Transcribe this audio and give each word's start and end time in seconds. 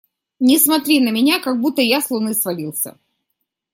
Не 0.39 0.57
смотри 0.57 0.99
на 0.99 1.09
меня, 1.11 1.39
как 1.39 1.59
будто 1.61 1.83
я 1.83 2.01
с 2.01 2.09
Луны 2.09 2.33
свалился! 2.33 2.97